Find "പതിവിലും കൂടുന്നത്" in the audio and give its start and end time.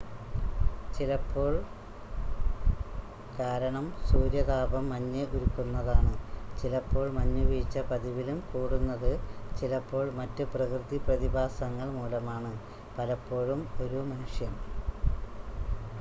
7.89-9.11